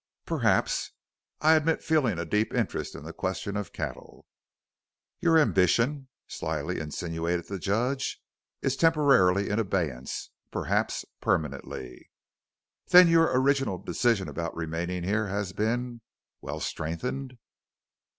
[0.25, 0.93] "Perhaps.
[1.41, 4.25] I admit feeling a deep interest in the question of cattle."
[5.19, 8.19] "Your ambition?" slyly insinuated the Judge.
[8.63, 12.09] "Is temporarily in abeyance perhaps permanently."
[12.87, 16.01] "Then your original decision about remaining here has been
[16.41, 17.37] well, strengthened?"